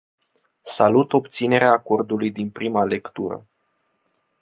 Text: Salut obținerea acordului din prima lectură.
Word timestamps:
Salut 0.65 1.13
obținerea 1.13 1.71
acordului 1.71 2.31
din 2.31 2.49
prima 2.49 2.83
lectură. 2.83 3.47